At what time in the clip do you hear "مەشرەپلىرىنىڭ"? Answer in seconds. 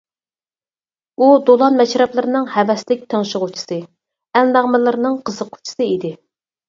1.81-2.49